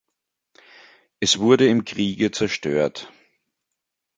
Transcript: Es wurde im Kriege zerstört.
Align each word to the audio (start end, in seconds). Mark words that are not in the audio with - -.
Es 1.19 1.37
wurde 1.37 1.67
im 1.67 1.85
Kriege 1.85 2.31
zerstört. 2.31 3.13